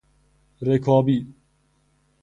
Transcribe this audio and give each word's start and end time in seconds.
رکابی 0.61 1.25